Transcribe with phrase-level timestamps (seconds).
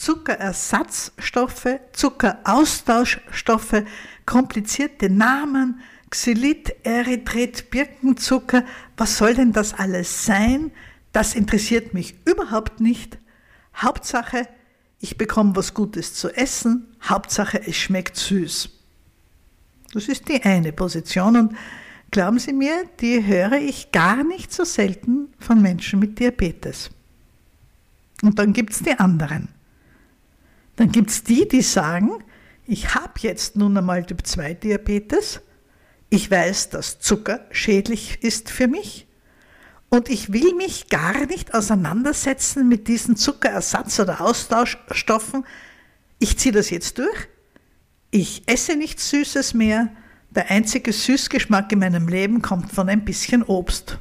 [0.00, 3.82] Zuckerersatzstoffe, Zuckeraustauschstoffe,
[4.24, 8.64] komplizierte Namen, Xylit, Erythrit, Birkenzucker,
[8.96, 10.72] was soll denn das alles sein?
[11.12, 13.18] Das interessiert mich überhaupt nicht.
[13.76, 14.48] Hauptsache,
[15.00, 18.70] ich bekomme was Gutes zu essen, Hauptsache, es schmeckt süß.
[19.92, 21.56] Das ist die eine Position und
[22.10, 26.90] glauben Sie mir, die höre ich gar nicht so selten von Menschen mit Diabetes.
[28.22, 29.59] Und dann gibt es die anderen.
[30.80, 32.24] Dann gibt es die, die sagen,
[32.66, 35.42] ich habe jetzt nun einmal Typ 2 Diabetes,
[36.08, 39.06] ich weiß, dass Zucker schädlich ist für mich
[39.90, 45.44] und ich will mich gar nicht auseinandersetzen mit diesen Zuckerersatz- oder Austauschstoffen.
[46.18, 47.28] Ich ziehe das jetzt durch.
[48.10, 49.90] Ich esse nichts Süßes mehr.
[50.30, 53.98] Der einzige Süßgeschmack in meinem Leben kommt von ein bisschen Obst.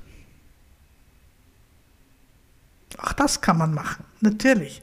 [2.99, 4.81] Auch das kann man machen, natürlich.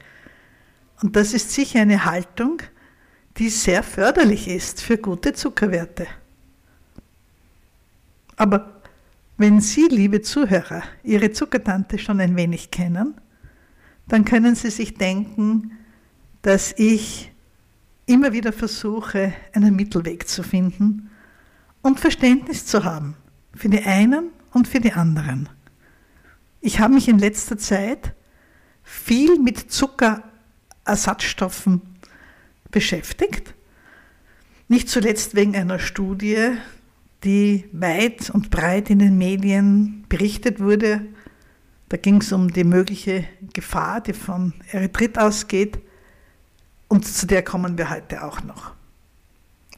[1.02, 2.62] Und das ist sicher eine Haltung,
[3.36, 6.06] die sehr förderlich ist für gute Zuckerwerte.
[8.36, 8.83] Aber
[9.36, 13.14] wenn Sie, liebe Zuhörer, Ihre Zuckertante schon ein wenig kennen,
[14.08, 15.72] dann können Sie sich denken,
[16.42, 17.33] dass ich
[18.06, 21.10] immer wieder versuche, einen Mittelweg zu finden
[21.83, 23.16] und Verständnis zu haben
[23.55, 25.48] für die einen und für die anderen.
[26.60, 28.14] Ich habe mich in letzter Zeit
[28.83, 29.70] viel mit
[30.87, 31.83] Zuckerersatzstoffen
[32.70, 33.55] beschäftigt.
[34.69, 36.53] Nicht zuletzt wegen einer Studie,
[37.25, 41.03] die weit und breit in den Medien berichtet wurde.
[41.89, 45.78] Da ging es um die mögliche Gefahr, die von Erythrit ausgeht.
[46.89, 48.73] Und zu der kommen wir heute auch noch.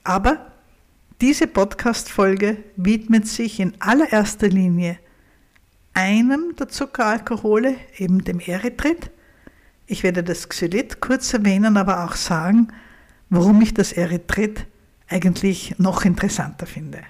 [0.04, 0.52] Aber
[1.20, 4.98] diese Podcast-Folge widmet sich in allererster Linie
[5.94, 9.10] einem der Zuckeralkohole, eben dem Erythrit.
[9.90, 12.68] Ich werde das Xylit kurz erwähnen, aber auch sagen,
[13.30, 14.66] warum ich das Erythrit
[15.08, 17.00] eigentlich noch interessanter finde.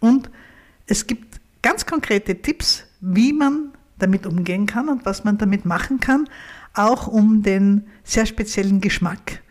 [0.00, 0.30] Und
[0.86, 5.98] es gibt ganz konkrete Tipps, wie man damit umgehen kann und was man damit machen
[5.98, 6.28] kann,
[6.74, 9.42] auch um den sehr speziellen Geschmack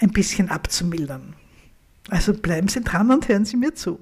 [0.00, 1.34] ein bisschen abzumildern.
[2.10, 3.98] Also bleiben Sie dran und hören Sie mir zu.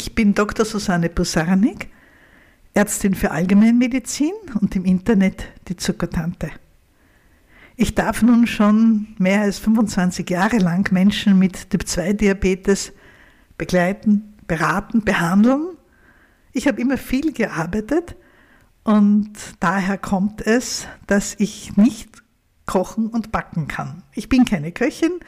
[0.00, 0.64] Ich bin Dr.
[0.64, 1.90] Susanne Busarnik,
[2.72, 6.50] Ärztin für Allgemeinmedizin und im Internet die Zuckertante.
[7.76, 12.94] Ich darf nun schon mehr als 25 Jahre lang Menschen mit Typ-2-Diabetes
[13.58, 15.76] begleiten, beraten, behandeln.
[16.54, 18.16] Ich habe immer viel gearbeitet
[18.84, 22.22] und daher kommt es, dass ich nicht
[22.64, 24.02] kochen und backen kann.
[24.14, 25.20] Ich bin keine Köchin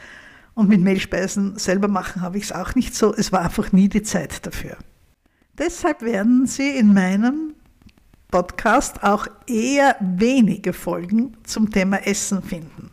[0.55, 3.13] und mit Mehlspeisen selber machen habe ich es auch nicht so.
[3.13, 4.77] Es war einfach nie die Zeit dafür.
[5.57, 7.53] Deshalb werden Sie in meinem
[8.31, 12.89] Podcast auch eher wenige Folgen zum Thema Essen finden.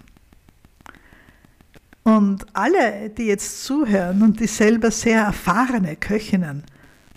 [2.03, 6.65] Und alle, die jetzt zuhören und die selber sehr erfahrene Köchinnen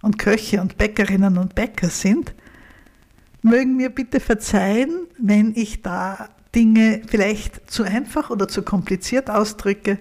[0.01, 2.33] und Köche und Bäckerinnen und Bäcker sind,
[3.41, 9.99] mögen mir bitte verzeihen, wenn ich da Dinge vielleicht zu einfach oder zu kompliziert ausdrücke.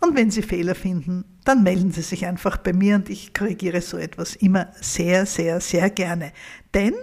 [0.00, 3.82] Und wenn Sie Fehler finden, dann melden Sie sich einfach bei mir und ich korrigiere
[3.82, 6.32] so etwas immer sehr, sehr, sehr gerne.
[6.72, 6.94] Denn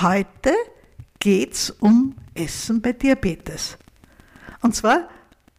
[0.00, 0.52] heute
[1.18, 3.76] geht es um Essen bei Diabetes.
[4.62, 5.08] Und zwar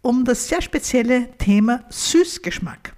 [0.02, 2.96] um das sehr spezielle Thema Süßgeschmack.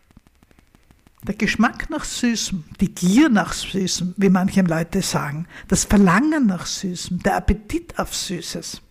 [1.27, 6.65] Der Geschmack nach Süßem, die Gier nach Süßem, wie manche Leute sagen, das Verlangen nach
[6.65, 8.81] Süßem, der Appetit auf Süßes.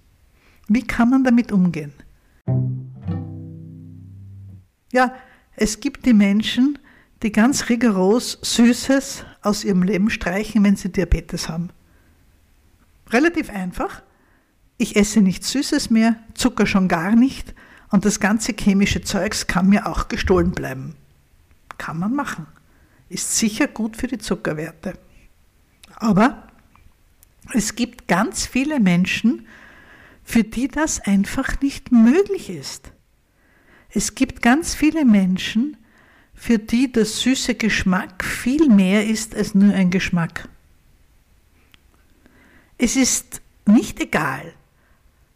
[0.68, 1.92] Wie kann man damit umgehen?
[4.92, 5.14] Ja,
[5.56, 6.78] es gibt die Menschen,
[7.22, 11.70] die ganz rigoros Süßes aus ihrem Leben streichen, wenn sie Diabetes haben.
[13.10, 14.02] Relativ einfach.
[14.78, 17.54] Ich esse nichts Süßes mehr, Zucker schon gar nicht
[17.90, 20.94] und das ganze chemische Zeugs kann mir auch gestohlen bleiben.
[21.76, 22.46] Kann man machen.
[23.08, 24.94] Ist sicher gut für die Zuckerwerte.
[25.96, 26.46] Aber
[27.52, 29.46] es gibt ganz viele Menschen,
[30.22, 32.92] für die das einfach nicht möglich ist.
[33.92, 35.76] Es gibt ganz viele Menschen,
[36.34, 40.48] für die der süße Geschmack viel mehr ist als nur ein Geschmack.
[42.78, 44.54] Es ist nicht egal,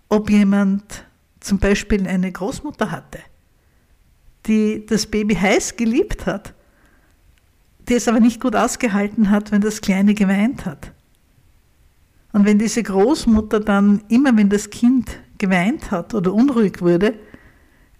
[0.08, 1.04] ob jemand
[1.40, 3.18] zum Beispiel eine Großmutter hatte,
[4.46, 6.54] die das Baby heiß geliebt hat,
[7.88, 10.92] die es aber nicht gut ausgehalten hat, wenn das Kleine geweint hat.
[12.32, 17.14] Und wenn diese Großmutter dann immer, wenn das Kind geweint hat oder unruhig wurde,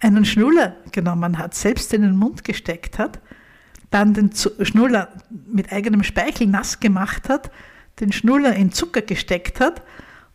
[0.05, 3.19] einen Schnuller genommen hat, selbst in den Mund gesteckt hat,
[3.89, 4.31] dann den
[4.61, 5.09] Schnuller
[5.47, 7.51] mit eigenem Speichel nass gemacht hat,
[7.99, 9.81] den Schnuller in Zucker gesteckt hat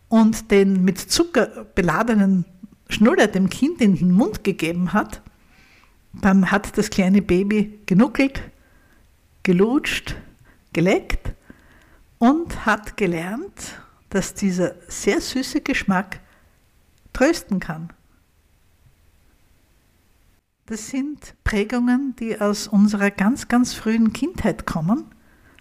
[0.09, 2.45] und den mit Zucker beladenen
[2.89, 5.23] Schnuller dem Kind in den Mund gegeben hat,
[6.13, 8.43] dann hat das kleine Baby genuckelt,
[9.45, 10.17] gelutscht,
[10.73, 11.33] geleckt
[12.19, 16.19] und hat gelernt, dass dieser sehr süße Geschmack
[17.13, 17.93] trösten kann.
[20.71, 25.05] Das sind Prägungen, die aus unserer ganz, ganz frühen Kindheit kommen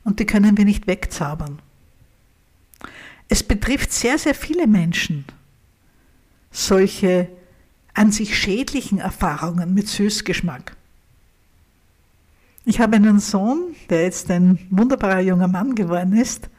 [0.03, 1.57] und die können wir nicht wegzaubern.
[3.27, 5.25] Es betrifft sehr, sehr viele Menschen,
[6.51, 7.27] solche
[7.95, 10.75] an sich schädlichen Erfahrungen mit Süßgeschmack.
[12.65, 16.51] Ich habe einen Sohn, der jetzt ein wunderbarer junger Mann geworden ist.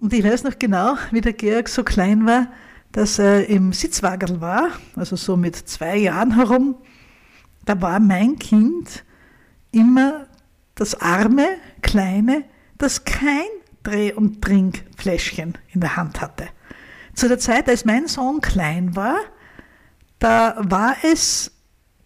[0.00, 2.48] Und ich weiß noch genau, wie der Georg so klein war,
[2.90, 6.74] dass er im Sitzwagen war, also so mit zwei Jahren herum.
[7.66, 9.04] Da war mein Kind
[9.72, 10.26] immer
[10.74, 11.46] das arme,
[11.82, 12.44] kleine,
[12.78, 13.46] das kein
[13.82, 16.48] Dreh- und Trinkfläschchen in der Hand hatte.
[17.14, 19.18] Zu der Zeit, als mein Sohn klein war,
[20.18, 21.52] da war es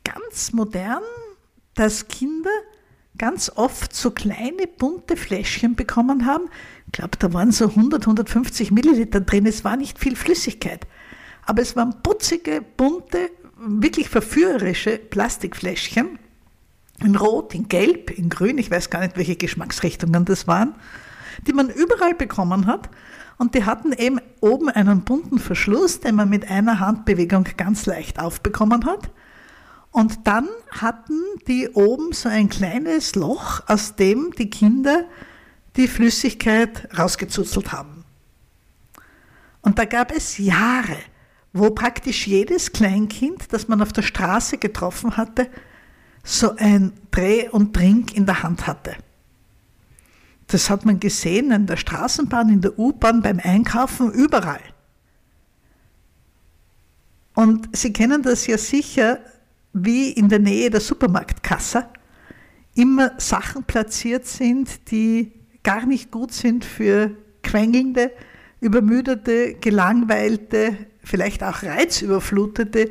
[0.05, 1.03] ganz modern,
[1.75, 2.51] dass Kinder
[3.19, 6.49] ganz oft so kleine bunte Fläschchen bekommen haben.
[6.87, 9.47] Ich glaube, da waren so 100, 150 Milliliter drin.
[9.47, 10.87] Es war nicht viel Flüssigkeit.
[11.45, 13.31] Aber es waren putzige, bunte,
[13.61, 16.19] wirklich verführerische Plastikfläschchen.
[17.03, 20.75] In Rot, in Gelb, in Grün, ich weiß gar nicht, welche Geschmacksrichtungen das waren,
[21.47, 22.91] die man überall bekommen hat
[23.41, 28.21] und die hatten eben oben einen bunten Verschluss, den man mit einer Handbewegung ganz leicht
[28.21, 29.11] aufbekommen hat.
[29.93, 31.19] Und dann hatten
[31.49, 35.07] die oben so ein kleines Loch, aus dem die Kinder
[35.77, 38.05] die Flüssigkeit rausgezuzelt haben.
[39.63, 40.99] Und da gab es Jahre,
[41.53, 45.49] wo praktisch jedes Kleinkind, das man auf der Straße getroffen hatte,
[46.23, 48.95] so ein Dreh und Trink in der Hand hatte.
[50.47, 54.61] Das hat man gesehen in der Straßenbahn, in der U-Bahn, beim Einkaufen, überall.
[57.35, 59.21] Und Sie kennen das ja sicher,
[59.73, 61.87] wie in der Nähe der Supermarktkasse
[62.75, 65.33] immer Sachen platziert sind, die
[65.63, 68.11] gar nicht gut sind für quengelnde,
[68.61, 70.77] übermüdete, gelangweilte,
[71.11, 72.91] vielleicht auch reizüberflutete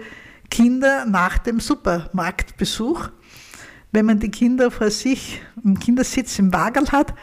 [0.50, 3.10] Kinder nach dem Supermarktbesuch.
[3.92, 7.14] Wenn man die Kinder vor sich im Kindersitz im Wagel hat,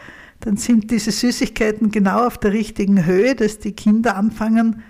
[0.41, 4.83] dann sind diese Süßigkeiten genau auf der richtigen Höhe, dass die Kinder anfangen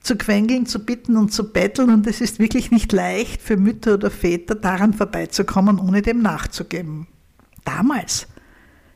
[0.00, 1.90] zu quengeln, zu bitten und zu betteln.
[1.90, 7.06] Und es ist wirklich nicht leicht für Mütter oder Väter daran vorbeizukommen, ohne dem nachzugeben.
[7.64, 8.26] Damals,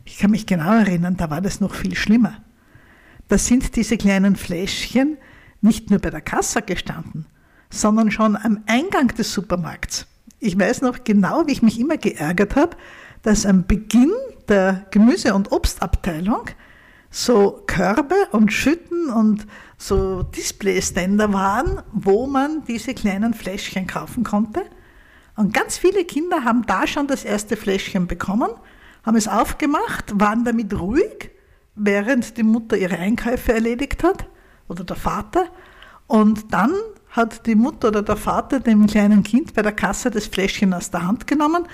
[0.04, 2.42] ich kann mich genau erinnern, da war das noch viel schlimmer.
[3.28, 5.16] Da sind diese kleinen Fläschchen
[5.60, 7.26] nicht nur bei der Kasse gestanden,
[7.70, 10.06] sondern schon am Eingang des Supermarkts.
[10.38, 12.76] Ich weiß noch genau, wie ich mich immer geärgert habe,
[13.22, 14.12] dass am Beginn
[14.48, 16.50] der Gemüse- und Obstabteilung
[17.10, 19.46] so Körbe und Schütten und
[19.78, 24.62] so Displayständer waren, wo man diese kleinen Fläschchen kaufen konnte.
[25.34, 28.50] Und ganz viele Kinder haben da schon das erste Fläschchen bekommen,
[29.04, 31.30] haben es aufgemacht, waren damit ruhig,
[31.74, 34.26] während die Mutter ihre Einkäufe erledigt hat
[34.68, 35.46] oder der Vater.
[36.06, 36.72] Und dann
[37.10, 40.90] hat die Mutter oder der Vater dem kleinen Kind bei der Kasse das Fläschchen aus
[40.90, 41.66] der Hand genommen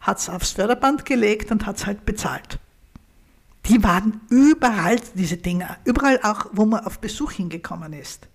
[0.00, 2.58] hat es aufs Förderband gelegt und hat es halt bezahlt.
[3.66, 8.28] Die waren überall, diese Dinger, überall auch, wo man auf Besuch hingekommen ist.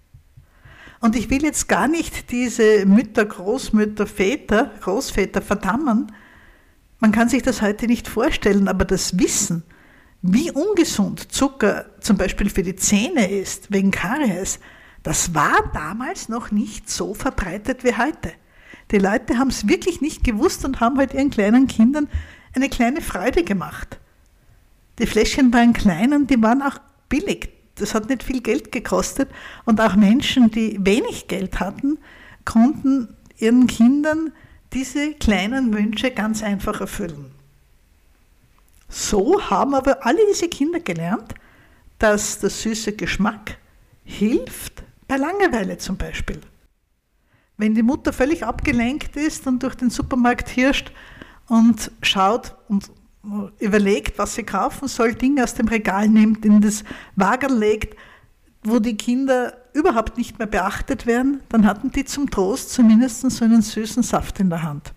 [1.00, 6.12] Und ich will jetzt gar nicht diese Mütter, Großmütter, Väter, Großväter verdammen.
[7.00, 9.64] Man kann sich das heute nicht vorstellen, aber das Wissen,
[10.24, 14.60] wie ungesund Zucker zum Beispiel für die Zähne ist, wegen Karies,
[15.04, 18.32] das war damals noch nicht so verbreitet wie heute.
[18.92, 22.08] Die Leute haben es wirklich nicht gewusst und haben halt ihren kleinen Kindern
[22.56, 24.00] eine kleine Freude gemacht.
[24.98, 26.78] Die Fläschchen waren klein und die waren auch
[27.10, 27.50] billig.
[27.76, 29.30] Das hat nicht viel Geld gekostet.
[29.66, 31.98] Und auch Menschen, die wenig Geld hatten,
[32.46, 34.32] konnten ihren Kindern
[34.72, 37.33] diese kleinen Wünsche ganz einfach erfüllen.
[38.94, 41.34] So haben aber alle diese Kinder gelernt,
[41.98, 43.58] dass der süße Geschmack
[44.04, 46.40] hilft, bei Langeweile zum Beispiel.
[47.58, 50.92] Wenn die Mutter völlig abgelenkt ist und durch den Supermarkt hirscht
[51.48, 52.92] und schaut und
[53.60, 56.84] überlegt, was sie kaufen soll, Dinge aus dem Regal nimmt, in das
[57.16, 57.98] Wagen legt,
[58.64, 63.44] wo die Kinder überhaupt nicht mehr beachtet werden, dann hatten die zum Trost zumindest so
[63.44, 64.94] einen süßen Saft in der Hand.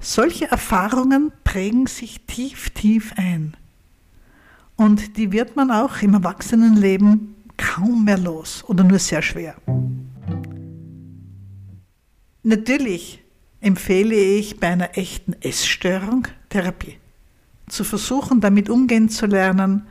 [0.00, 3.54] Solche Erfahrungen prägen sich tief, tief ein.
[4.76, 9.56] Und die wird man auch im Erwachsenenleben kaum mehr los oder nur sehr schwer.
[12.42, 13.22] Natürlich
[13.60, 16.96] empfehle ich bei einer echten Essstörung Therapie.
[17.68, 19.86] Zu versuchen, damit umgehen zu lernen,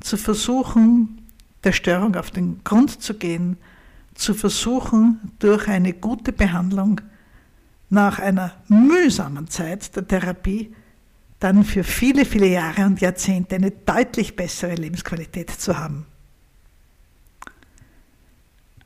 [0.00, 1.22] zu versuchen,
[1.62, 3.56] der Störung auf den Grund zu gehen,
[4.14, 7.00] zu versuchen, durch eine gute Behandlung
[7.92, 10.74] nach einer mühsamen Zeit der Therapie
[11.40, 16.06] dann für viele, viele Jahre und Jahrzehnte eine deutlich bessere Lebensqualität zu haben.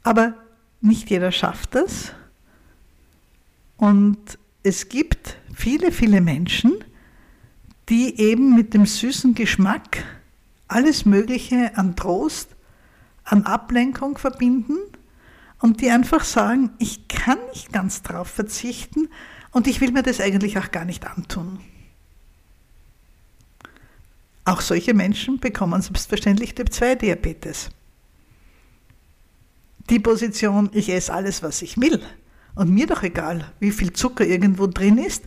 [0.03, 0.35] Aber
[0.81, 2.15] nicht jeder schafft das.
[3.77, 4.19] Und
[4.65, 6.73] es gibt viele, viele Menschen,
[7.89, 10.03] die eben mit dem süßen Geschmack
[10.67, 12.57] alles Mögliche an Trost,
[13.23, 14.79] an Ablenkung verbinden
[15.61, 19.09] und die einfach sagen, ich kann nicht ganz drauf verzichten
[19.53, 21.61] und ich will mir das eigentlich auch gar nicht antun.
[24.45, 27.71] Auch solche Menschen bekommen selbstverständlich Typ-2-Diabetes.
[29.91, 32.01] Die Position, ich esse alles, was ich will
[32.55, 35.25] und mir doch egal, wie viel Zucker irgendwo drin ist,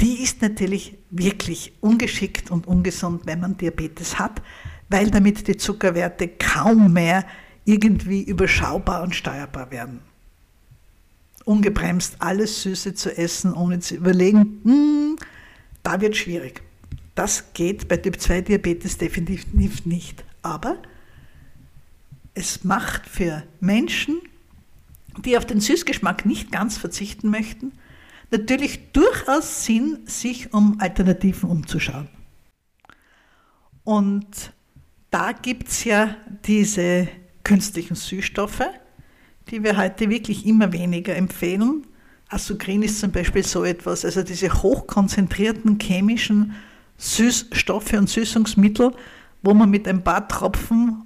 [0.00, 4.42] die ist natürlich wirklich ungeschickt und ungesund, wenn man Diabetes hat,
[4.88, 7.24] weil damit die Zuckerwerte kaum mehr
[7.64, 10.00] irgendwie überschaubar und steuerbar werden.
[11.44, 15.16] Ungebremst alles Süße zu essen, ohne zu überlegen, hm,
[15.82, 16.62] da wird schwierig.
[17.14, 20.24] Das geht bei Typ 2 Diabetes definitiv nicht.
[20.42, 20.78] Aber
[22.34, 24.20] es macht für Menschen,
[25.18, 27.72] die auf den Süßgeschmack nicht ganz verzichten möchten,
[28.30, 32.08] natürlich durchaus Sinn, sich um Alternativen umzuschauen.
[33.84, 34.52] Und
[35.10, 37.08] da gibt es ja diese
[37.44, 38.64] künstlichen Süßstoffe,
[39.50, 41.86] die wir heute wirklich immer weniger empfehlen.
[42.28, 46.54] Asukrin ist zum Beispiel so etwas, also diese hochkonzentrierten chemischen
[46.96, 48.92] Süßstoffe und Süßungsmittel,
[49.42, 51.02] wo man mit ein paar Tropfen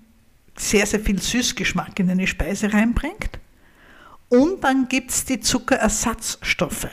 [0.56, 3.38] sehr, sehr viel Süßgeschmack in eine Speise reinbringt.
[4.28, 6.88] Und dann gibt es die Zuckerersatzstoffe.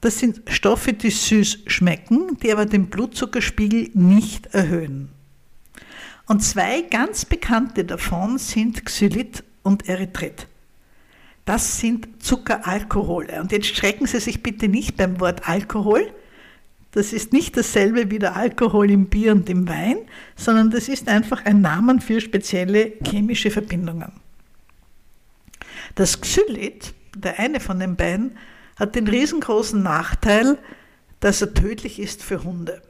[0.00, 5.10] Das sind Stoffe, die süß schmecken, die aber den Blutzuckerspiegel nicht erhöhen.
[6.30, 10.46] Und zwei ganz bekannte davon sind Xylit und Erythrit.
[11.44, 13.40] Das sind Zuckeralkohole.
[13.40, 16.14] Und jetzt schrecken Sie sich bitte nicht beim Wort Alkohol.
[16.92, 19.96] Das ist nicht dasselbe wie der Alkohol im Bier und im Wein,
[20.36, 24.12] sondern das ist einfach ein Name für spezielle chemische Verbindungen.
[25.96, 28.38] Das Xylit, der eine von den beiden,
[28.76, 30.58] hat den riesengroßen Nachteil,
[31.18, 32.82] dass er tödlich ist für Hunde.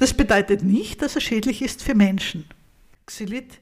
[0.00, 2.46] Das bedeutet nicht, dass er schädlich ist für Menschen.
[3.04, 3.60] Xylit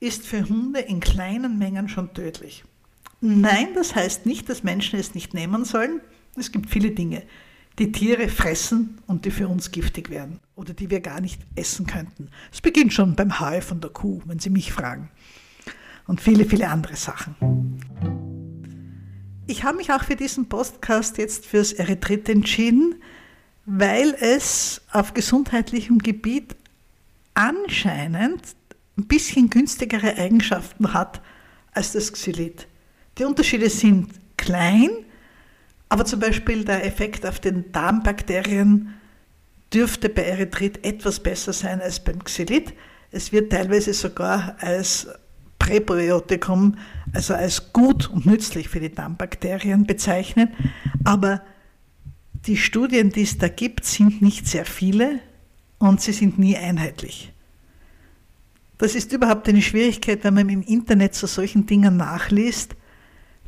[0.00, 2.64] ist für Hunde in kleinen Mengen schon tödlich.
[3.20, 6.00] Nein, das heißt nicht, dass Menschen es nicht nehmen sollen.
[6.34, 7.24] Es gibt viele Dinge,
[7.78, 11.86] die Tiere fressen und die für uns giftig werden oder die wir gar nicht essen
[11.86, 12.30] könnten.
[12.50, 15.10] Es beginnt schon beim Hai von der Kuh, wenn Sie mich fragen.
[16.06, 17.82] Und viele, viele andere Sachen.
[19.46, 22.94] Ich habe mich auch für diesen Podcast jetzt fürs Erythrit entschieden,
[23.66, 26.54] weil es auf gesundheitlichem Gebiet
[27.34, 28.42] anscheinend
[28.96, 31.20] ein bisschen günstigere Eigenschaften hat
[31.72, 32.66] als das Xylit.
[33.18, 34.90] Die Unterschiede sind klein,
[35.88, 38.94] aber zum Beispiel der Effekt auf den Darmbakterien
[39.72, 42.74] dürfte bei Erythrit etwas besser sein als beim Xylit.
[43.10, 45.08] Es wird teilweise sogar als
[45.58, 46.76] Präbiotikum,
[47.12, 50.50] also als gut und nützlich für die Darmbakterien bezeichnet,
[51.04, 51.42] aber
[52.46, 55.20] die Studien, die es da gibt, sind nicht sehr viele
[55.78, 57.32] und sie sind nie einheitlich.
[58.78, 62.74] Das ist überhaupt eine Schwierigkeit, wenn man im Internet zu solchen Dingen nachliest,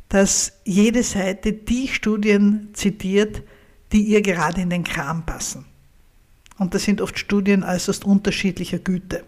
[0.09, 3.43] dass jede Seite die Studien zitiert,
[3.91, 5.65] die ihr gerade in den Kram passen.
[6.57, 9.23] Und das sind oft Studien äußerst unterschiedlicher Güte.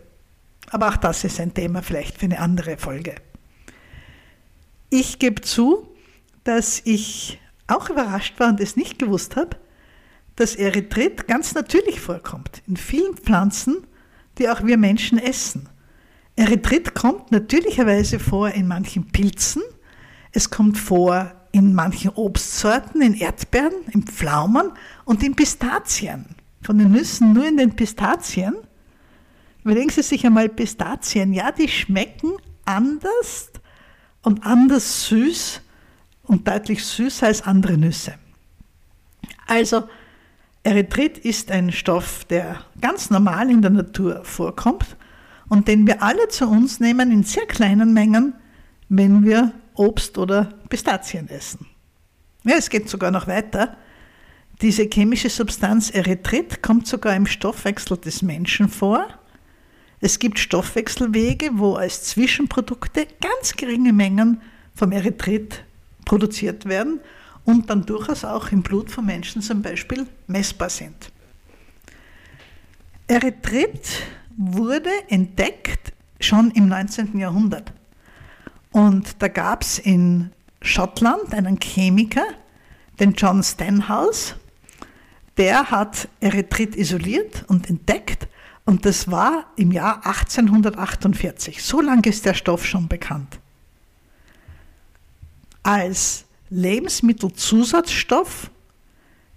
[0.72, 3.16] Aber auch das ist ein Thema vielleicht für eine andere Folge.
[4.90, 5.88] Ich gebe zu,
[6.44, 7.40] dass ich
[7.72, 9.58] auch überrascht war und es nicht gewusst habe,
[10.36, 13.86] dass Erythrit ganz natürlich vorkommt in vielen Pflanzen,
[14.38, 15.68] die auch wir Menschen essen.
[16.36, 19.62] Erythrit kommt natürlicherweise vor in manchen Pilzen,
[20.32, 24.72] es kommt vor in manchen Obstsorten, in Erdbeeren, in Pflaumen
[25.06, 26.26] und in Pistazien.
[26.62, 28.56] Von den Nüssen nur in den Pistazien.
[29.64, 32.34] Überlegen Sie sich einmal Pistazien, ja, die schmecken
[32.66, 33.52] anders
[34.22, 35.62] und anders süß
[36.30, 38.14] und deutlich süßer als andere Nüsse.
[39.48, 39.90] Also
[40.64, 44.96] Erythrit ist ein Stoff, der ganz normal in der Natur vorkommt
[45.50, 48.36] und den wir alle zu uns nehmen in sehr kleinen Mengen,
[48.90, 51.66] wenn wir Obst oder Pistazien essen.
[52.44, 53.76] Ja, es geht sogar noch weiter.
[54.62, 59.08] Diese chemische Substanz Erythrit kommt sogar im Stoffwechsel des Menschen vor.
[60.00, 64.42] Es gibt Stoffwechselwege, wo als Zwischenprodukte ganz geringe Mengen
[64.76, 65.64] vom Erythrit
[66.10, 67.00] produziert werden
[67.46, 71.12] und dann durchaus auch im Blut von Menschen zum Beispiel messbar sind.
[73.08, 74.02] Erythrit
[74.36, 77.20] wurde entdeckt schon im 19.
[77.20, 77.72] Jahrhundert.
[78.72, 80.32] Und da gab es in
[80.64, 82.26] Schottland einen Chemiker,
[83.00, 84.36] den John Stenhouse,
[85.38, 88.28] der hat Erythrit isoliert und entdeckt
[88.66, 91.64] und das war im Jahr 1848.
[91.64, 93.39] So lange ist der Stoff schon bekannt.
[95.64, 98.52] Als Lebensmittelzusatzstoff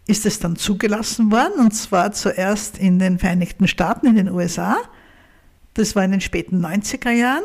[0.06, 4.76] ist es dann zugelassen worden, und zwar zuerst in den Vereinigten Staaten, in den USA.
[5.74, 7.44] Das war in den späten 90er Jahren.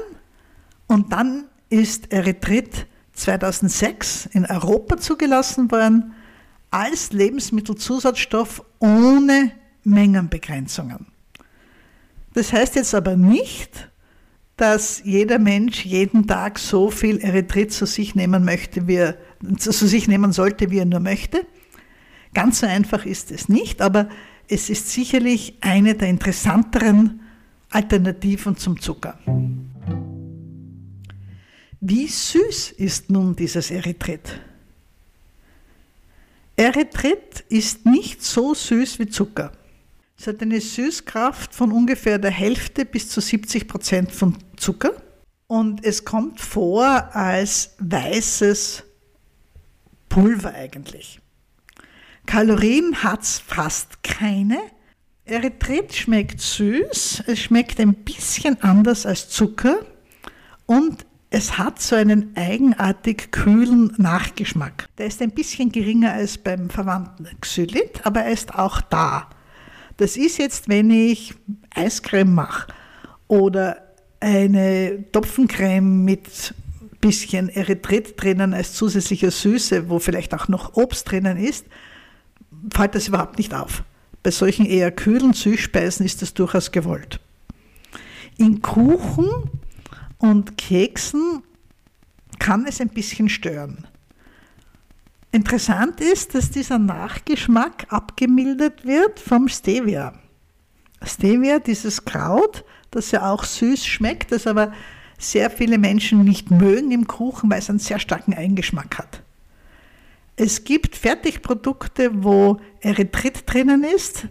[0.87, 6.13] Und dann ist Erythrit 2006 in Europa zugelassen worden
[6.71, 9.51] als Lebensmittelzusatzstoff ohne
[9.83, 11.07] Mengenbegrenzungen.
[12.33, 13.89] Das heißt jetzt aber nicht,
[14.57, 19.17] dass jeder Mensch jeden Tag so viel Erythrit zu sich nehmen möchte, wie er,
[19.57, 21.45] zu sich nehmen sollte, wie er nur möchte.
[22.33, 24.09] Ganz so einfach ist es nicht, aber
[24.47, 27.21] es ist sicherlich eine der interessanteren
[27.69, 29.19] Alternativen zum Zucker.
[31.79, 34.39] Wie süß ist nun dieses Erythrit?
[36.55, 39.51] Erythrit ist nicht so süß wie Zucker.
[40.19, 44.93] Es hat eine Süßkraft von ungefähr der Hälfte bis zu 70 Prozent von Zucker
[45.47, 46.83] und es kommt vor
[47.15, 48.83] als weißes
[50.09, 51.19] Pulver eigentlich.
[52.25, 54.59] Kalorien hat es fast keine.
[55.25, 59.79] Erythrit schmeckt süß, es schmeckt ein bisschen anders als Zucker
[60.65, 64.87] und es hat so einen eigenartig kühlen Nachgeschmack.
[64.97, 69.29] Der ist ein bisschen geringer als beim verwandten Xylit, aber er ist auch da.
[69.97, 71.33] Das ist jetzt, wenn ich
[71.75, 72.71] Eiscreme mache
[73.27, 73.86] oder
[74.19, 76.53] eine Topfencreme mit
[76.99, 81.65] bisschen Erythrit drinnen als zusätzliche Süße, wo vielleicht auch noch Obst drinnen ist,
[82.73, 83.83] fällt das überhaupt nicht auf.
[84.23, 87.19] Bei solchen eher kühlen Süßspeisen ist das durchaus gewollt.
[88.37, 89.29] In Kuchen
[90.17, 91.43] und Keksen
[92.39, 93.87] kann es ein bisschen stören.
[95.31, 100.13] Interessant ist, dass dieser Nachgeschmack abgemildert wird vom Stevia.
[101.03, 102.63] Stevia, dieses Kraut,
[102.97, 104.73] das ja auch süß schmeckt, das aber
[105.17, 109.23] sehr viele Menschen nicht mögen im Kuchen, weil es einen sehr starken Eingeschmack hat.
[110.35, 114.27] Es gibt Fertigprodukte, wo Erythrit drinnen ist,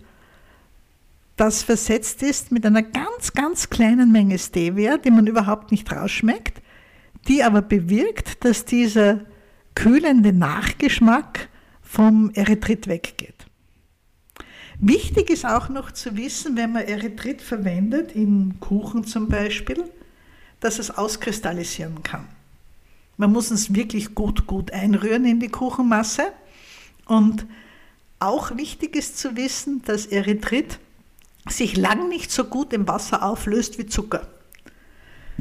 [1.37, 6.63] das versetzt ist mit einer ganz, ganz kleinen Menge Stevia, die man überhaupt nicht rausschmeckt,
[7.29, 9.21] die aber bewirkt, dass dieser
[9.75, 11.49] kühlende Nachgeschmack
[11.83, 13.46] vom Erythrit weggeht.
[14.79, 19.85] Wichtig ist auch noch zu wissen, wenn man Erythrit verwendet, in Kuchen zum Beispiel,
[20.61, 22.27] dass es auskristallisieren kann.
[23.17, 26.25] Man muss es wirklich gut, gut einrühren in die Kuchenmasse.
[27.07, 27.47] Und
[28.19, 30.79] auch wichtig ist zu wissen, dass Erythrit
[31.49, 34.27] sich lang nicht so gut im Wasser auflöst wie Zucker.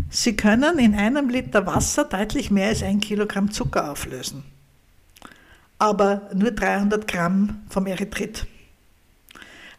[0.10, 4.44] Sie können in einem Liter Wasser deutlich mehr als ein Kilogramm Zucker auflösen,
[5.80, 8.46] aber nur 300 Gramm vom Erythrit.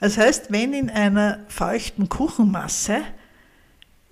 [0.00, 3.02] Das heißt, wenn in einer feuchten Kuchenmasse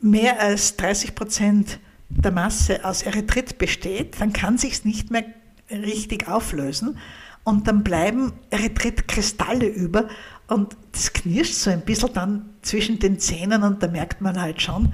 [0.01, 5.25] mehr als 30 Prozent der Masse aus Erythrit besteht, dann kann sich nicht mehr
[5.70, 6.99] richtig auflösen
[7.42, 10.09] und dann bleiben Erythritkristalle über
[10.47, 14.61] und das knirscht so ein bisschen dann zwischen den Zähnen und da merkt man halt
[14.61, 14.92] schon,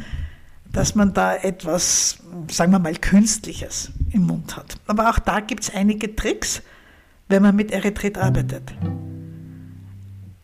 [0.72, 4.76] dass man da etwas, sagen wir mal, Künstliches im Mund hat.
[4.86, 6.62] Aber auch da gibt es einige Tricks,
[7.28, 8.72] wenn man mit Erythrit arbeitet.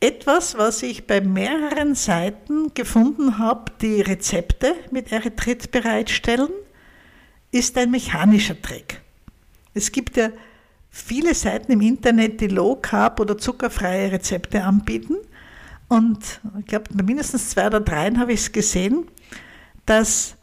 [0.00, 6.50] Etwas, was ich bei mehreren Seiten gefunden habe, die Rezepte mit Erythrit bereitstellen,
[7.50, 9.00] ist ein mechanischer Trick.
[9.72, 10.30] Es gibt ja
[10.90, 15.16] viele Seiten im Internet, die Low Carb oder zuckerfreie Rezepte anbieten.
[15.88, 19.06] Und ich glaube, bei mindestens zwei oder dreien habe ich es gesehen,
[19.86, 20.36] dass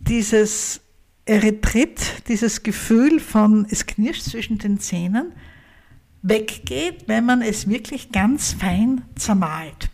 [0.00, 0.80] dieses
[1.26, 5.32] Erythrit, dieses Gefühl von es knirscht zwischen den Zähnen,
[6.24, 9.90] weggeht, wenn man es wirklich ganz fein zermahlt.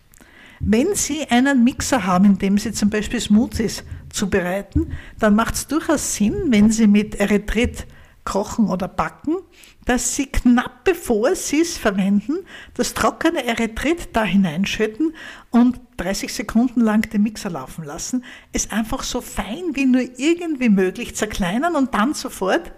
[0.61, 5.67] Wenn Sie einen Mixer haben, in dem Sie zum Beispiel Smoothies zubereiten, dann macht es
[5.67, 7.87] durchaus Sinn, wenn Sie mit Erythrit
[8.25, 9.39] kochen oder backen,
[9.87, 12.39] dass Sie knapp bevor Sie es verwenden,
[12.75, 15.15] das trockene Erythrit da hineinschütten
[15.51, 20.69] und 30 Sekunden lang den Mixer laufen lassen, es einfach so fein wie nur irgendwie
[20.69, 22.73] möglich zerkleinern und dann sofort,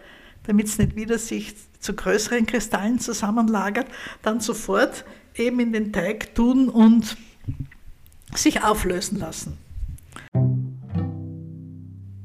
[0.44, 3.86] damit es nicht wieder sich zu größeren Kristallen zusammenlagert,
[4.22, 7.16] dann sofort eben in den Teig tun und
[8.34, 9.58] sich auflösen lassen.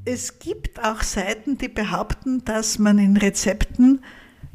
[0.05, 4.03] Es gibt auch Seiten, die behaupten, dass man in Rezepten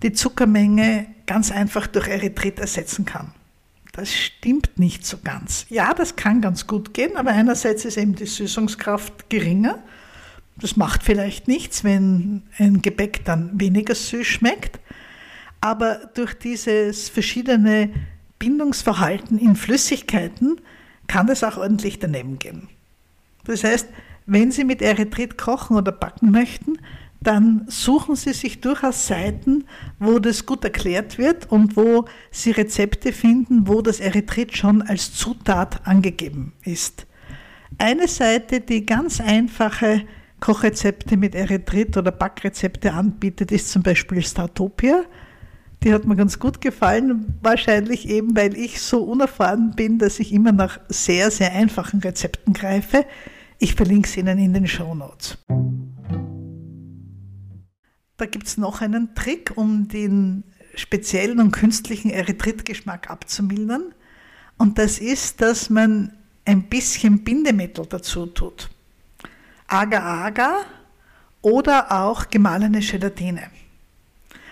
[0.03, 3.35] die Zuckermenge ganz einfach durch Erythrit ersetzen kann.
[3.93, 5.67] Das stimmt nicht so ganz.
[5.69, 9.83] Ja, das kann ganz gut gehen, aber einerseits ist eben die Süßungskraft geringer.
[10.57, 14.81] Das macht vielleicht nichts, wenn ein Gebäck dann weniger süß schmeckt.
[15.61, 17.91] Aber durch dieses verschiedene
[18.39, 20.61] Bindungsverhalten in Flüssigkeiten
[21.07, 22.69] kann es auch ordentlich daneben gehen.
[23.45, 23.89] Das heißt,
[24.27, 26.79] wenn Sie mit Erythrit kochen oder backen möchten,
[27.21, 29.65] dann suchen Sie sich durchaus Seiten,
[29.99, 35.13] wo das gut erklärt wird und wo Sie Rezepte finden, wo das Erythrit schon als
[35.15, 37.07] Zutat angegeben ist.
[37.79, 40.03] Eine Seite, die ganz einfache
[40.43, 45.05] Kochrezepte mit Erythrit oder Backrezepte anbietet, ist zum Beispiel Startopia.
[45.85, 50.33] Die hat mir ganz gut gefallen, wahrscheinlich eben, weil ich so unerfahren bin, dass ich
[50.33, 53.07] immer nach sehr, sehr einfachen Rezepten greife.
[53.61, 55.39] Ich verlinke es Ihnen in den Show Notes.
[58.17, 60.43] Da gibt es noch einen Trick, um den
[60.75, 63.95] speziellen und künstlichen Erythritgeschmack abzumildern.
[64.59, 68.72] Und das ist, dass man ein bisschen Bindemittel dazu tut.
[69.73, 70.67] Agar-Agar
[71.41, 73.43] oder auch gemahlene Gelatine.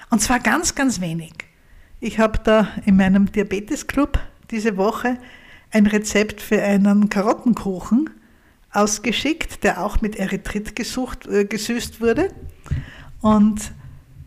[0.09, 1.33] Und zwar ganz, ganz wenig.
[2.01, 4.19] Ich habe da in meinem Diabetesclub
[4.51, 5.19] diese Woche
[5.71, 8.11] ein Rezept für einen Karottenkuchen
[8.73, 12.33] ausgeschickt, der auch mit Erythrit gesucht, äh, gesüßt wurde.
[13.21, 13.73] Und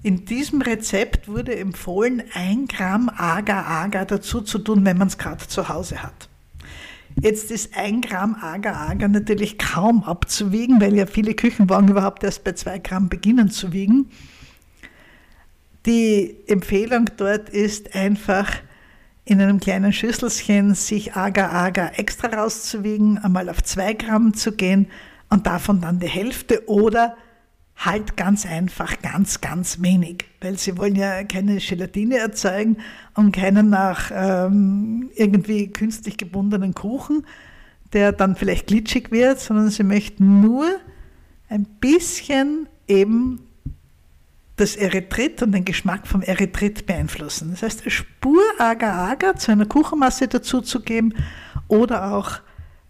[0.04, 5.48] in diesem Rezept wurde empfohlen, ein Gramm Agar-Agar dazu zu tun, wenn man es gerade
[5.48, 6.30] zu Hause hat.
[7.22, 12.54] Jetzt ist ein Gramm Agar-Agar natürlich kaum abzuwiegen, weil ja viele Küchenwagen überhaupt erst bei
[12.54, 14.10] zwei Gramm beginnen zu wiegen.
[15.86, 18.50] Die Empfehlung dort ist einfach,
[19.26, 24.88] in einem kleinen Schüsselchen sich Agar-Agar extra rauszuwiegen, einmal auf zwei Gramm zu gehen
[25.30, 27.16] und davon dann die Hälfte oder
[27.76, 32.78] halt ganz einfach ganz, ganz wenig, weil sie wollen ja keine Gelatine erzeugen
[33.16, 37.26] und keinen nach ähm, irgendwie künstlich gebundenen Kuchen,
[37.92, 40.66] der dann vielleicht glitschig wird, sondern sie möchten nur
[41.50, 43.40] ein bisschen eben
[44.56, 47.52] das Erythrit und den Geschmack vom Erythrit beeinflussen.
[47.52, 51.16] Das heißt, eine Spur Agar-Agar zu einer Kuchenmasse dazuzugeben
[51.68, 52.40] oder auch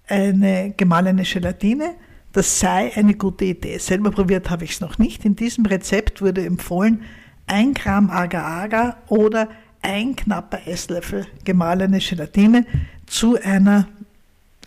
[0.08, 1.96] eine gemahlene Gelatine
[2.34, 3.78] das sei eine gute Idee.
[3.78, 5.24] Selber probiert habe ich es noch nicht.
[5.24, 7.04] In diesem Rezept wurde empfohlen,
[7.46, 9.50] ein Gramm Agar-Agar oder
[9.82, 12.65] ein knapper Esslöffel gemahlene Gelatine
[13.06, 13.88] zu einer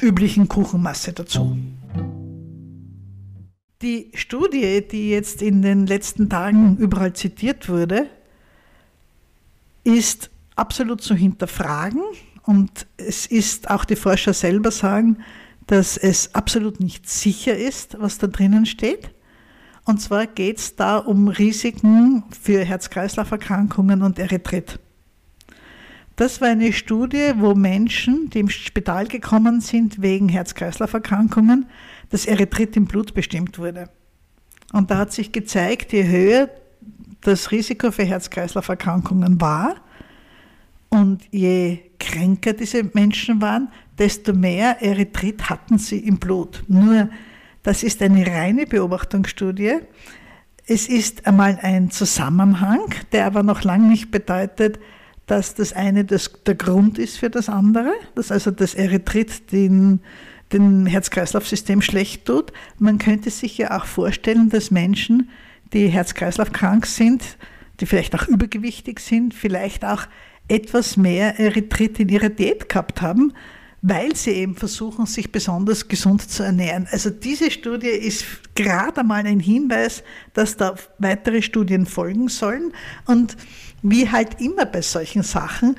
[0.00, 1.58] üblichen Kuchenmasse dazu.
[3.82, 8.06] Die Studie, die jetzt in den letzten Tagen überall zitiert wurde,
[9.84, 12.02] ist absolut zu hinterfragen
[12.44, 15.18] und es ist, auch die Forscher selber sagen,
[15.66, 19.10] dass es absolut nicht sicher ist, was da drinnen steht.
[19.84, 24.80] Und zwar geht es da um Risiken für Herz-Kreislauf-Erkrankungen und Erythrit.
[26.16, 31.66] Das war eine Studie, wo Menschen, die im Spital gekommen sind wegen Herz-Kreislauf-Erkrankungen,
[32.10, 33.90] das Erythrit im Blut bestimmt wurde.
[34.72, 36.48] Und da hat sich gezeigt, je höher
[37.20, 39.76] das Risiko für Herz-Kreislauf-Erkrankungen war
[40.88, 46.62] und je kränker diese Menschen waren, desto mehr Erythrit hatten sie im Blut.
[46.68, 47.08] Nur,
[47.62, 49.78] das ist eine reine Beobachtungsstudie.
[50.66, 52.80] Es ist einmal ein Zusammenhang,
[53.12, 54.78] der aber noch lange nicht bedeutet,
[55.26, 60.00] dass das eine das, der Grund ist für das andere, dass also das Erythrit den,
[60.52, 62.52] dem Herz-Kreislauf-System schlecht tut.
[62.78, 65.28] Man könnte sich ja auch vorstellen, dass Menschen,
[65.72, 67.36] die Herz-Kreislauf krank sind,
[67.80, 70.06] die vielleicht auch übergewichtig sind, vielleicht auch
[70.48, 73.32] etwas mehr Erythrit in ihrer Diät gehabt haben,
[73.82, 76.88] weil sie eben versuchen, sich besonders gesund zu ernähren.
[76.90, 80.02] Also diese Studie ist gerade einmal ein Hinweis,
[80.34, 82.72] dass da weitere Studien folgen sollen.
[83.04, 83.36] Und
[83.82, 85.76] wie halt immer bei solchen Sachen,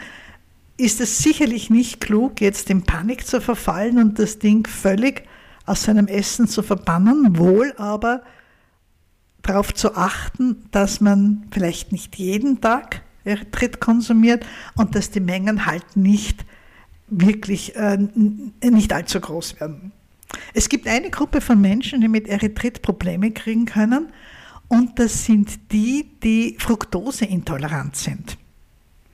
[0.78, 5.24] ist es sicherlich nicht klug, jetzt in Panik zu verfallen und das Ding völlig
[5.66, 8.22] aus seinem Essen zu verbannen, wohl aber
[9.42, 15.66] darauf zu achten, dass man vielleicht nicht jeden Tag Erythrit konsumiert und dass die Mengen
[15.66, 16.46] halt nicht
[17.08, 19.92] wirklich äh, nicht allzu groß werden.
[20.54, 24.12] Es gibt eine Gruppe von Menschen, die mit Erythrit Probleme kriegen können
[24.68, 28.38] und das sind die, die fruktoseintolerant sind.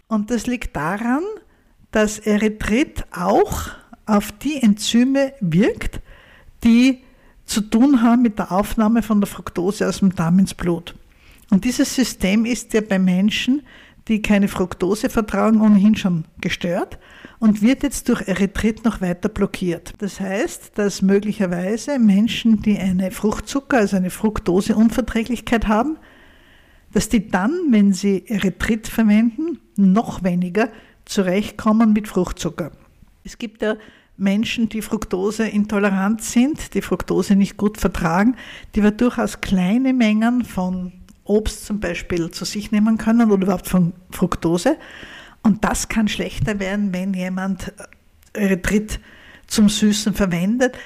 [0.08, 1.24] Und das liegt daran,
[1.92, 3.70] dass Erythrit auch
[4.06, 6.02] auf die Enzyme wirkt,
[6.64, 7.04] die
[7.46, 10.96] zu tun haben mit der Aufnahme von der Fructose aus dem Darm ins Blut.
[11.50, 13.62] Und dieses System ist ja bei Menschen,
[14.08, 17.00] die keine Fructose vertragen, ohnehin schon gestört
[17.40, 19.94] und wird jetzt durch Erythrit noch weiter blockiert.
[20.00, 25.98] Das heißt, dass möglicherweise Menschen, die eine Fruchtzucker, also eine Fructoseunverträglichkeit haben,
[26.94, 30.70] dass die dann, wenn sie Erythrit verwenden, noch weniger
[31.06, 32.72] zurechtkommen mit Fruchtzucker.
[33.24, 33.76] Es gibt ja
[34.16, 38.36] Menschen, die Fructose intolerant sind, die Fructose nicht gut vertragen,
[38.76, 40.92] die wir durchaus kleine Mengen von
[41.26, 44.78] Obst zum Beispiel zu sich nehmen können oder überhaupt von Fructose.
[45.42, 47.74] Und das kann schlechter werden, wenn jemand
[48.34, 49.00] Erythrit
[49.48, 50.78] zum Süßen verwendet.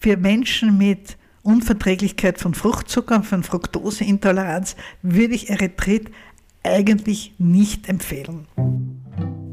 [0.00, 6.10] Für Menschen mit Unverträglichkeit von Fruchtzucker, von Fructoseintoleranz würde ich Erythrit
[6.62, 8.46] eigentlich nicht empfehlen.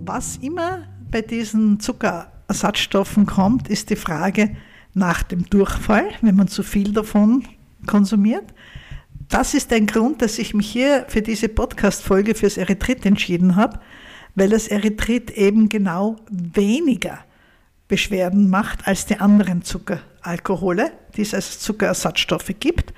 [0.06, 4.56] Was immer bei diesen Zuckerersatzstoffen kommt, ist die Frage
[4.93, 7.43] nach dem Durchfall, wenn man zu viel davon
[7.86, 8.54] konsumiert.
[9.29, 13.79] Das ist ein Grund, dass ich mich hier für diese Podcast-Folge fürs Erythrit entschieden habe,
[14.35, 17.19] weil das Erythrit eben genau weniger
[17.89, 22.93] Beschwerden macht als die anderen Zuckeralkohole, die es als Zuckerersatzstoffe gibt.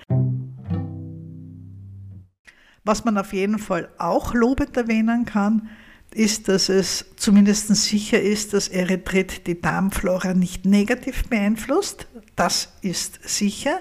[2.83, 5.69] Was man auf jeden Fall auch lobend erwähnen kann,
[6.13, 12.07] ist, dass es zumindest sicher ist, dass Erythrit die Darmflora nicht negativ beeinflusst.
[12.35, 13.79] Das ist sicher.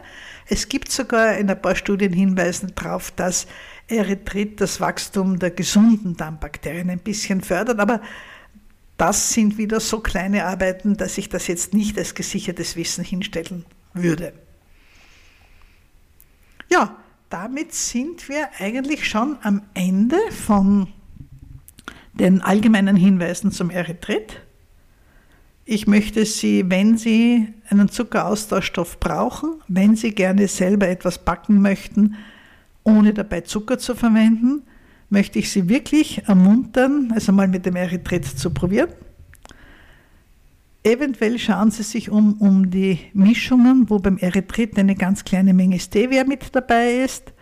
[0.51, 3.47] Es gibt sogar in ein paar Studien Hinweise darauf, dass
[3.87, 8.01] Erythrit das Wachstum der gesunden Darmbakterien ein bisschen fördert, aber
[8.97, 13.65] das sind wieder so kleine Arbeiten, dass ich das jetzt nicht als gesichertes Wissen hinstellen
[13.93, 14.33] würde.
[16.71, 16.97] Ja,
[17.31, 20.89] damit sind wir eigentlich schon am Ende von
[22.15, 24.41] den allgemeinen Hinweisen zum Erythrit.
[25.71, 32.15] Ich möchte Sie, wenn Sie einen Zuckeraustauschstoff brauchen, wenn Sie gerne selber etwas backen möchten,
[32.85, 34.63] ohne dabei Zucker zu verwenden,
[35.11, 38.89] möchte ich Sie wirklich ermuntern, also mal mit dem Erythrit zu probieren.
[40.85, 45.79] Eventuell schauen Sie sich um, um die Mischungen, wo beim Erythrit eine ganz kleine Menge
[45.79, 47.35] Stevia mit dabei ist.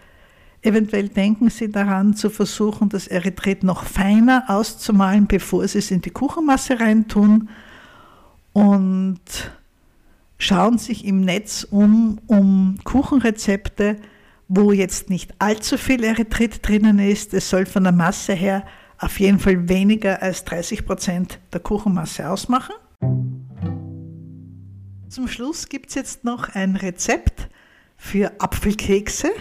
[0.62, 6.01] Eventuell denken Sie daran, zu versuchen, das Erythrit noch feiner auszumalen, bevor Sie es in
[6.01, 7.51] die Kuchenmasse reintun.
[8.57, 9.21] Und
[10.38, 13.97] schauen sich im Netz um, um Kuchenrezepte,
[14.49, 17.35] wo jetzt nicht allzu viel Erythrit drinnen ist.
[17.35, 18.64] Es soll von der Masse her
[18.97, 22.75] auf jeden Fall weniger als 30 Prozent der Kuchenmasse ausmachen.
[25.11, 27.51] Zum Schluss gibt es jetzt noch ein Rezept
[27.99, 29.33] für Apfelkekse.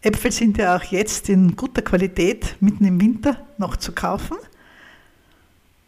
[0.00, 4.36] Äpfel sind ja auch jetzt in guter Qualität mitten im Winter noch zu kaufen.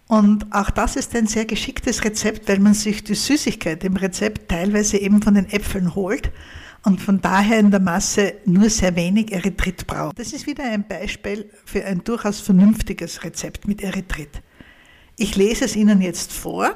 [0.08, 4.50] Und auch das ist ein sehr geschicktes Rezept, weil man sich die Süßigkeit im Rezept
[4.50, 6.32] teilweise eben von den Äpfeln holt
[6.82, 10.18] und von daher in der Masse nur sehr wenig Erythrit braucht.
[10.18, 14.42] Das ist wieder ein Beispiel für ein durchaus vernünftiges Rezept mit Erythrit.
[15.16, 16.72] Ich lese es Ihnen jetzt vor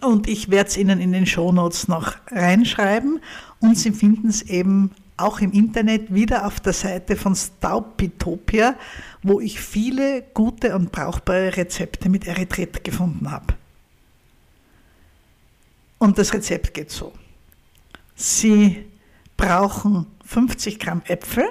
[0.00, 3.20] und ich werde es Ihnen in den Shownotes noch reinschreiben
[3.58, 8.76] und Sie finden es eben auch im Internet wieder auf der Seite von Staupitopia,
[9.22, 13.54] wo ich viele gute und brauchbare Rezepte mit Erythrit gefunden habe.
[15.98, 17.12] Und das Rezept geht so.
[18.14, 18.86] Sie
[19.36, 21.48] brauchen 50 Gramm Äpfel,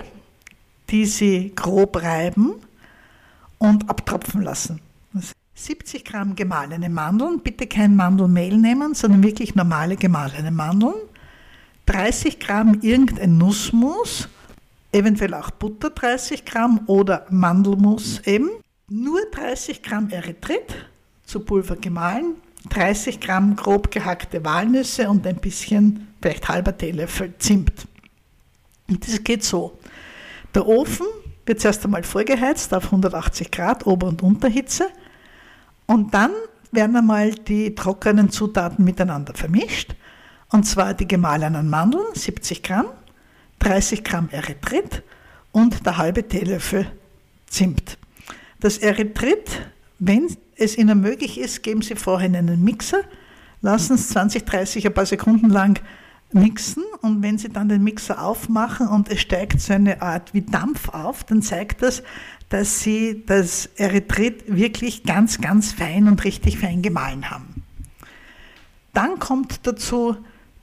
[0.90, 2.56] die Sie grob reiben
[3.58, 4.82] und abtropfen lassen.
[5.58, 10.94] 70 Gramm gemahlene Mandeln, bitte kein Mandelmehl nehmen, sondern wirklich normale gemahlene Mandeln.
[11.88, 14.30] 30 Gramm irgendein Nussmus,
[14.92, 18.50] eventuell auch Butter 30 Gramm oder Mandelmus eben.
[18.90, 20.76] Nur 30 Gramm Erythrit,
[21.26, 22.36] zu Pulver gemahlen,
[22.70, 27.88] 30 Gramm grob gehackte Walnüsse und ein bisschen, vielleicht halber Teelöffel Zimt.
[28.90, 29.78] Und das geht so.
[30.56, 31.06] Der Ofen
[31.46, 34.88] wird zuerst einmal vorgeheizt auf 180 Grad Ober- und Unterhitze
[35.86, 36.32] und dann
[36.72, 39.96] werden einmal die trockenen Zutaten miteinander vermischt.
[40.50, 42.88] Und zwar die gemahlenen Mandeln, 70 Gramm,
[43.60, 45.04] 30 Gramm Erythrit
[45.52, 46.92] und der halbe Teelöffel
[47.48, 47.98] Zimt.
[48.60, 49.62] Das Erythrit,
[50.00, 53.02] wenn es Ihnen möglich ist, geben Sie vorher in einen Mixer,
[53.62, 55.80] lassen es 20, 30, ein paar Sekunden lang
[56.32, 60.42] mixen und wenn Sie dann den Mixer aufmachen und es steigt so eine Art wie
[60.42, 62.04] Dampf auf, dann zeigt das,
[62.50, 67.64] dass Sie das Erythrit wirklich ganz, ganz fein und richtig fein gemahlen haben.
[68.94, 70.18] Dann kommt dazu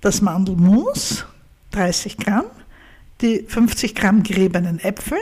[0.04, 1.24] das Mandelmus,
[1.70, 2.44] 30 Gramm,
[3.22, 5.16] die 50 Gramm geriebenen Äpfel,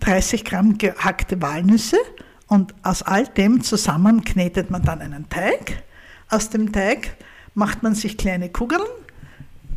[0.00, 1.98] 30 Gramm gehackte Walnüsse
[2.46, 5.82] und aus all dem zusammen knetet man dann einen Teig.
[6.30, 7.18] Aus dem Teig
[7.52, 8.80] macht man sich kleine Kugeln,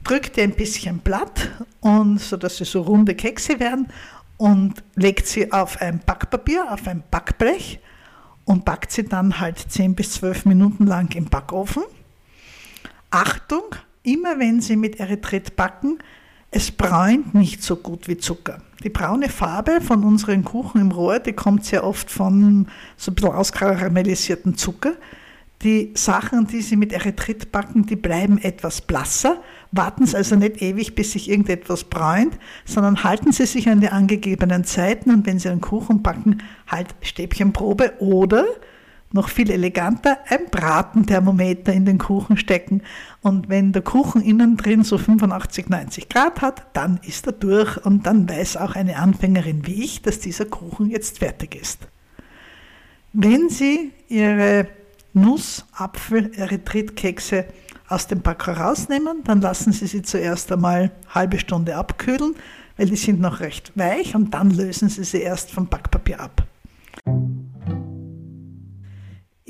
[0.06, 3.88] drückt die ein bisschen platt und so sie so runde Kekse werden
[4.38, 7.80] und legt sie auf ein Backpapier, auf ein Backblech
[8.46, 11.84] und backt sie dann halt 10 bis 12 Minuten lang im Backofen.
[13.10, 16.00] Achtung, immer wenn Sie mit Erythrit backen,
[16.54, 18.62] Es bräunt nicht so gut wie Zucker.
[18.84, 23.16] Die braune Farbe von unseren Kuchen im Rohr, die kommt sehr oft von so ein
[23.16, 24.94] bisschen auskaramellisierten Zucker.
[25.62, 29.42] Die Sachen, die Sie mit Erythrit backen, die bleiben etwas blasser.
[29.72, 33.90] Warten Sie also nicht ewig, bis sich irgendetwas bräunt, sondern halten Sie sich an die
[33.90, 38.44] angegebenen Zeiten und wenn Sie einen Kuchen backen, halt Stäbchenprobe oder
[39.14, 42.82] noch viel eleganter, ein Bratenthermometer in den Kuchen stecken.
[43.22, 47.78] Und wenn der Kuchen innen drin so 85, 90 Grad hat, dann ist er durch
[47.86, 51.88] und dann weiß auch eine Anfängerin wie ich, dass dieser Kuchen jetzt fertig ist.
[53.14, 54.68] Wenn Sie Ihre
[55.14, 57.46] Nuss, Apfel, Erythritkekse
[57.90, 62.36] aus dem Backer rausnehmen, dann lassen Sie sie zuerst einmal eine halbe Stunde abkühlen,
[62.78, 66.48] weil die sind noch recht weich und dann lösen Sie sie erst vom Backpapier ab.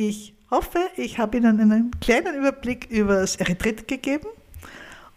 [0.03, 4.25] Ich hoffe, ich habe Ihnen einen kleinen Überblick über das Erythrit gegeben.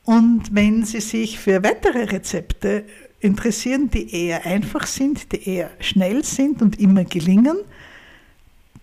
[0.04, 2.84] Und wenn Sie sich für weitere Rezepte
[3.18, 7.56] interessieren, die eher einfach sind, die eher schnell sind und immer gelingen,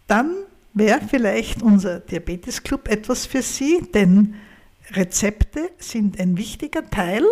[0.08, 0.32] dann
[0.74, 4.34] wäre vielleicht unser Diabetes Club etwas für Sie, denn
[4.94, 7.24] Rezepte sind ein wichtiger Teil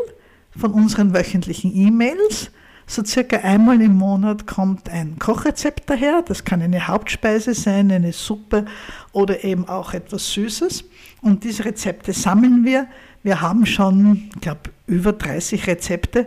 [0.56, 2.52] von unseren wöchentlichen E-Mails.
[2.92, 6.24] So circa einmal im Monat kommt ein Kochrezept daher.
[6.24, 8.66] Das kann eine Hauptspeise sein, eine Suppe
[9.12, 10.86] oder eben auch etwas Süßes.
[11.22, 12.88] Und diese Rezepte sammeln wir.
[13.22, 16.26] Wir haben schon, ich glaube, über 30 Rezepte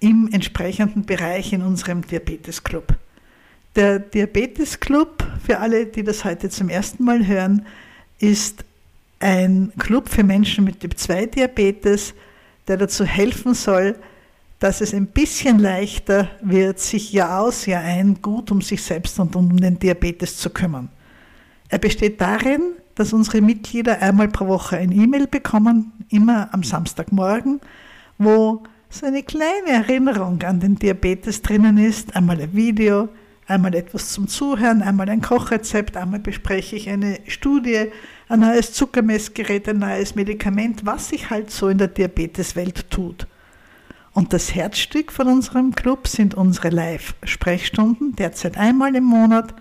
[0.00, 2.92] im entsprechenden Bereich in unserem Diabetes Club.
[3.76, 7.66] Der Diabetes Club, für alle, die das heute zum ersten Mal hören,
[8.18, 8.64] ist
[9.20, 12.14] ein Club für Menschen mit Typ 2 Diabetes,
[12.66, 13.94] der dazu helfen soll,
[14.60, 19.18] dass es ein bisschen leichter wird, sich Jahr aus, Jahr ein gut um sich selbst
[19.18, 20.90] und um den Diabetes zu kümmern.
[21.70, 27.60] Er besteht darin, dass unsere Mitglieder einmal pro Woche ein E-Mail bekommen, immer am Samstagmorgen,
[28.18, 33.08] wo so eine kleine Erinnerung an den Diabetes drinnen ist, einmal ein Video,
[33.46, 37.86] einmal etwas zum Zuhören, einmal ein Kochrezept, einmal bespreche ich eine Studie,
[38.28, 43.26] ein neues Zuckermessgerät, ein neues Medikament, was sich halt so in der Diabeteswelt tut.
[44.20, 49.54] Und das Herzstück von unserem Club sind unsere Live-Sprechstunden, derzeit einmal im Monat,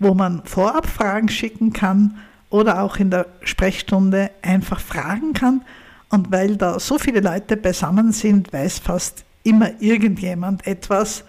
[0.00, 2.18] wo man vorab Fragen schicken kann
[2.50, 5.62] oder auch in der Sprechstunde einfach fragen kann.
[6.08, 11.22] Und weil da so viele Leute beisammen sind, weiß fast immer irgendjemand etwas,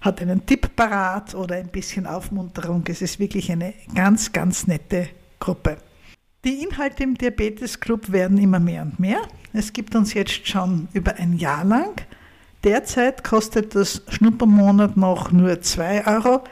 [0.00, 2.82] hat einen Tipp parat oder ein bisschen Aufmunterung.
[2.88, 5.76] Es ist wirklich eine ganz, ganz nette Gruppe.
[6.42, 9.20] Die Inhalte im Diabetes Club werden immer mehr und mehr.
[9.52, 12.00] Es gibt uns jetzt schon über ein Jahr lang.
[12.64, 16.42] Derzeit kostet das Schnuppermonat noch nur 2 Euro.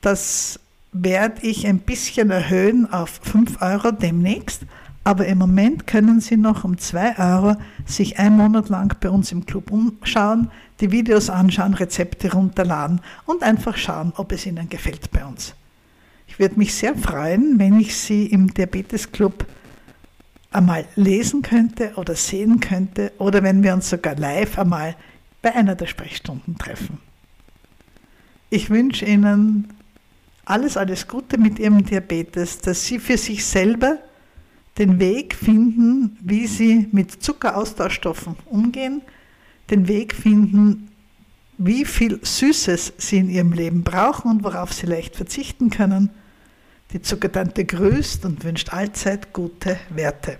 [0.00, 0.60] Das
[0.92, 4.62] werde ich ein bisschen erhöhen auf 5 Euro demnächst.
[5.02, 9.32] Aber im Moment können Sie noch um 2 Euro sich einen Monat lang bei uns
[9.32, 15.10] im Club umschauen, die Videos anschauen, Rezepte runterladen und einfach schauen, ob es Ihnen gefällt
[15.10, 15.56] bei uns.
[16.40, 19.44] Würde mich sehr freuen, wenn ich Sie im Diabetes Club
[20.50, 24.96] einmal lesen könnte oder sehen könnte oder wenn wir uns sogar live einmal
[25.42, 26.98] bei einer der Sprechstunden treffen.
[28.48, 29.68] Ich wünsche Ihnen
[30.46, 33.98] alles, alles Gute mit Ihrem Diabetes, dass Sie für sich selber
[34.78, 39.02] den Weg finden, wie Sie mit Zuckeraustauschstoffen umgehen,
[39.68, 40.88] den Weg finden,
[41.58, 46.08] wie viel Süßes Sie in Ihrem Leben brauchen und worauf Sie leicht verzichten können
[46.92, 50.38] die Zuckertante grüßt und wünscht allzeit gute Werte.